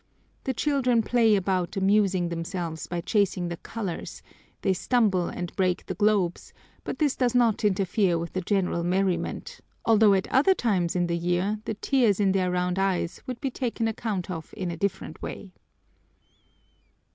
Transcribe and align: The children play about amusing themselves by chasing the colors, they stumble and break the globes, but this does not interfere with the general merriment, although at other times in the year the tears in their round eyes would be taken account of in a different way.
The 0.45 0.53
children 0.55 1.03
play 1.03 1.35
about 1.35 1.77
amusing 1.77 2.29
themselves 2.29 2.87
by 2.87 3.01
chasing 3.01 3.49
the 3.49 3.57
colors, 3.57 4.23
they 4.63 4.73
stumble 4.73 5.29
and 5.29 5.55
break 5.55 5.85
the 5.85 5.93
globes, 5.93 6.53
but 6.83 6.97
this 6.97 7.15
does 7.15 7.35
not 7.35 7.63
interfere 7.63 8.17
with 8.17 8.33
the 8.33 8.41
general 8.41 8.83
merriment, 8.83 9.61
although 9.85 10.15
at 10.15 10.27
other 10.29 10.55
times 10.55 10.95
in 10.95 11.05
the 11.05 11.15
year 11.15 11.59
the 11.65 11.75
tears 11.75 12.19
in 12.19 12.31
their 12.31 12.49
round 12.49 12.79
eyes 12.79 13.21
would 13.27 13.39
be 13.39 13.51
taken 13.51 13.87
account 13.87 14.31
of 14.31 14.55
in 14.57 14.71
a 14.71 14.75
different 14.75 15.21
way. 15.21 15.51